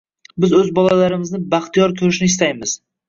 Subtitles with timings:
[0.45, 2.75] Biz o‘z bolalarimizni baxtiyor ko‘rishni istaymiz.